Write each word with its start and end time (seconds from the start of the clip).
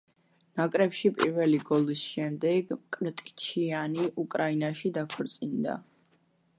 ნაკრებში 0.59 1.11
პირველი 1.19 1.59
გოლის 1.67 2.05
შემდეგ 2.13 2.73
მკრტიჩიანი 2.79 4.09
უკრაინაში 4.25 4.95
დაქორწინდა. 5.01 5.81